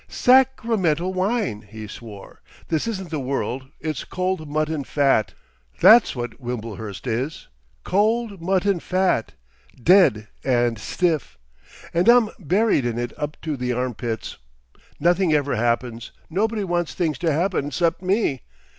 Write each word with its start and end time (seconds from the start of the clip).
"Sac 0.07 0.61
ramental 0.61 1.13
wine!" 1.13 1.61
he 1.61 1.85
swore, 1.85 2.41
"this 2.69 2.87
isn't 2.87 3.11
the 3.11 3.19
world—it's 3.19 4.03
Cold 4.03 4.49
Mutton 4.49 4.83
Fat! 4.83 5.35
That's 5.79 6.15
what 6.15 6.41
Wimblehurst 6.41 7.05
is! 7.05 7.49
Cold 7.83 8.41
Mutton 8.41 8.79
Fat!—dead 8.79 10.27
and 10.43 10.79
stiff! 10.79 11.37
And 11.93 12.09
I'm 12.09 12.31
buried 12.39 12.83
in 12.83 12.97
it 12.97 13.13
up 13.15 13.37
to 13.43 13.55
the 13.55 13.73
arm 13.73 13.93
pits. 13.93 14.37
Nothing 14.99 15.33
ever 15.33 15.55
happens, 15.55 16.09
nobody 16.31 16.63
wants 16.63 16.95
things 16.95 17.19
to 17.19 17.31
happen 17.31 17.69
'scept 17.69 18.01
me! 18.01 18.41